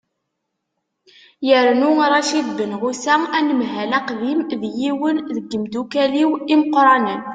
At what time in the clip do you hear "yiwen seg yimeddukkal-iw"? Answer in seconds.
4.79-6.31